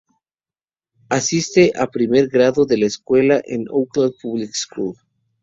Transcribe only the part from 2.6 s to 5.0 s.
de la escuela en Oakland Public School.